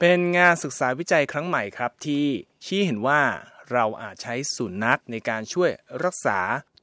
[0.00, 2.24] เป็นงานศึกษาวิจัยครั้งใหม่ครับที่
[2.64, 3.22] ชี้เห็นว่า
[3.72, 5.70] เราอาจใช้สุนัขในการช่วย
[6.04, 6.38] รักษา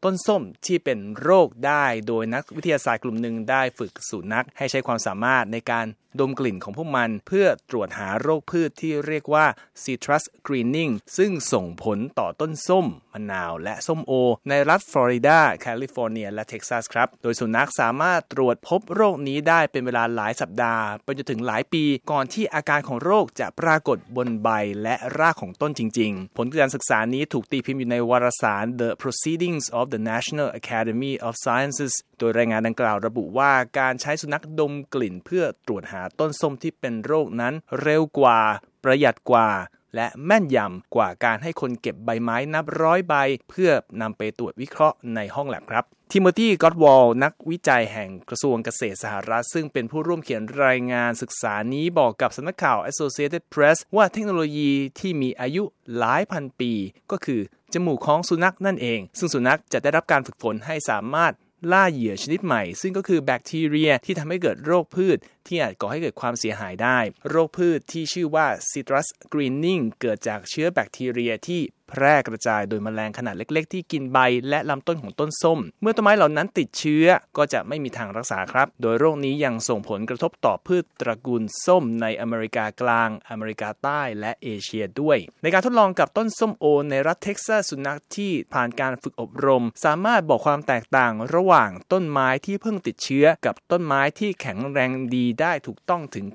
[0.06, 5.86] ต้นส้มที่เป็นโรคได้โดยนักวิทยาศาสตร์กลุ่มหนึ่งได้ฝึกสุนัขให้ใช้ความสามารถในการ
[6.20, 9.46] ดมกลิ่นของพวกมันเพื่อตรวจหาโรคพืชที่เรียกว่า
[9.84, 14.14] citrus greening ซึ่งส่งผลต่อต้นส้ม มะนาวและส้มโอ
[14.50, 24.50] ในรัฐฟลอริดา แคลิฟอร์เนีย และเท็กซัสครับ โดยสุนัขสามารถตรวจพบโรคนี้ได้เป็นเวลาหลายสัปดาห์ไปจนถึงหลายปี ก่อนที่อาการของโรคจะปรากฏบนใบ
[24.84, 38.40] และรากของต้นจริง ๆ ผลการศึกษานี้ถูกตีพิมพ์อยู่ในวารสาร The Proceedings of the National Academy of Sciences โดยรายงานดังกล่าวระบุว่าการใช้สุนัขดมกลิ่นเพื่อตรวจหาต้นส้มที่เป็นโรคนั้นเร็วกว่า
[38.84, 39.50] ประหยัดกว่า
[39.96, 43.14] และแม่นยำกว่าการให้คนเก็บใบไม้นับร้อยใบ
[43.50, 45.84] เพื่อนำไปตรวจวิเคราะห์ในห้องแลบครับ
[46.14, 55.64] ทิโมธีก็อดวอล นักวิจัยแห่งกระทรวงเกษตรสหรัฐ ซึ่งเป็นผู้ร่วมเขียนรายงานศึกษานี้บอกกับสำนักข่าว Associated Press ว่าเทคโนโลยีที่มีอายุ
[55.98, 56.72] หลายพันปี
[57.12, 57.42] ก็คือ
[57.76, 61.34] จมูกของสุนัขนั่นเอง ซึ่งสุนัขจะได้รับการฝึกฝนให้สามารถ
[61.72, 65.18] ล่าเหยื่อชนิดใหม่ ซึ่งก็คือแบคทีเรียที่ทำให้เกิดโรคพืช
[65.48, 74.18] ที่อาจก่อให้เกิดความเสียหายได้ โรคพืชที่ชื่อว่า citrus greening เกิดจากเชื้อแบคทีเรียที่แพร่กระจายโดยมแมลงขนาดเล็ก ๆ ที่กินใบ
[74.50, 77.06] และลำต้นของต้นส้ม เมื่อต้นไม้เหล่านั้นติดเชื้อ
[77.38, 96.26] ก็จะไม่มีทางรักษาครับ โดยโรคนี้ยังส่งผลกระทบต่อพืชตระกูลส้มในอเมริกากลาง อเมริกาใต้และเอเชียด้วย ในการทดลองกับต้นส้มโอ ในรัฐเท็กซัสสุนัขที่ผ่านการฝึกอบรม สามารถบอกความแตกต่างระหว่างต้นไม้ที่เพิ่งติดเชื้อ กับต้นไม้ที่แข็งแรงดีได้ถูกต้องถึง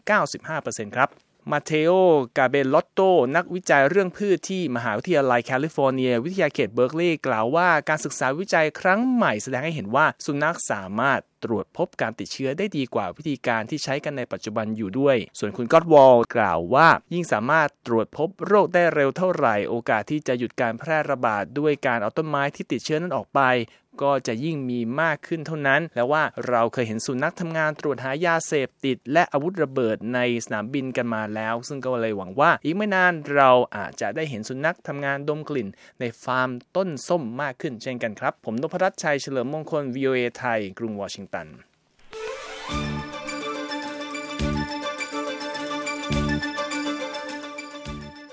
[0.45, 1.11] 95%ครับ
[1.51, 1.93] มาเทโอ
[2.37, 3.01] กาเบลอตโต
[3.37, 23.41] นักวิจัยเรื่องพืชที่มหาวิทยาลัยแคลิฟอร์เนีย วิทยาเขตเบิร์กลีย์กล่าวว่าการศึกษาวิจัยครั้งใหม่แสดงให้เห็นว่าสุนัขสามารถตรวจพบการติดเชื้อได้ดีกว่าวิธีการที่ใช้กันในปัจจุบันอยู่ด้วย ส่วนคุณก็อดวอลกล่าวว่า ยิ่งสามารถตรวจพบโรคได้เร็วเท่าไหร่ โอกาสที่จะหยุดการแพร่ระบาดด้วยการเอาต้นไม้ที่ติดเชื้อนั้นออกไป
[24.03, 35.69] ก็จะยิ่งมีมากขึ้นเท่านั้น แล้วว่าเราเคยเห็นสุนัขทำงานตรวจหายาเสพติด และอาวุธระเบิดในสนามบินกันมาแล้ว ซึ่งก็เลยหวังว่าอีกไม่นานเราอาจจะได้เห็นสุนัขทำงานดมกลิ่น
[36.01, 41.70] ในฟาร์มต้นส้มมากขึ้นเช่นกันครับ ผมนพรัตน์ชัยเฉลิมมงคล VOA ไทย กรุงวอชิงตัน